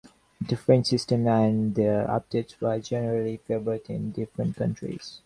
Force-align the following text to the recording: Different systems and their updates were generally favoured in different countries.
Different 0.43 0.87
systems 0.87 1.27
and 1.27 1.75
their 1.75 2.07
updates 2.07 2.59
were 2.59 2.79
generally 2.79 3.37
favoured 3.37 3.87
in 3.87 4.09
different 4.09 4.55
countries. 4.55 5.19